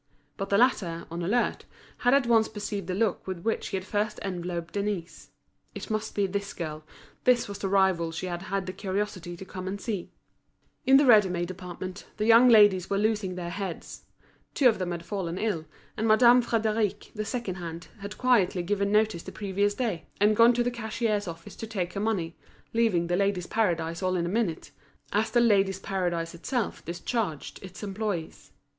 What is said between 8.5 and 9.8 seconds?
the curiosity to come and